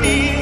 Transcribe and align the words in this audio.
me. 0.00 0.35